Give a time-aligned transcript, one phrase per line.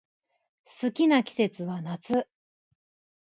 [0.81, 2.25] 好きな季節は夏